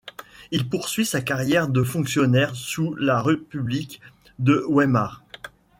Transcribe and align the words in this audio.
Il 0.49 0.67
poursuit 0.67 1.05
sa 1.05 1.21
carrière 1.21 1.67
de 1.67 1.83
fonctionnaire 1.83 2.55
sous 2.55 2.95
la 2.95 3.21
république 3.21 4.01
de 4.39 4.65
Weimar. 4.67 5.23